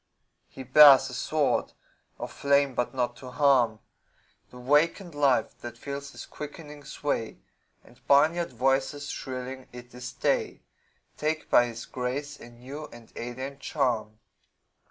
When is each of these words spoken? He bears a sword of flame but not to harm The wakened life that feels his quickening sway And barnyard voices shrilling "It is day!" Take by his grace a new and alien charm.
He 0.47 0.63
bears 0.63 1.11
a 1.11 1.13
sword 1.13 1.73
of 2.17 2.31
flame 2.31 2.73
but 2.73 2.91
not 2.95 3.15
to 3.17 3.29
harm 3.29 3.81
The 4.49 4.57
wakened 4.57 5.13
life 5.13 5.55
that 5.59 5.77
feels 5.77 6.09
his 6.13 6.25
quickening 6.25 6.83
sway 6.85 7.37
And 7.83 8.01
barnyard 8.07 8.51
voices 8.51 9.09
shrilling 9.11 9.67
"It 9.71 9.93
is 9.93 10.11
day!" 10.11 10.63
Take 11.17 11.51
by 11.51 11.67
his 11.67 11.85
grace 11.85 12.39
a 12.39 12.49
new 12.49 12.87
and 12.87 13.13
alien 13.15 13.59
charm. 13.59 14.17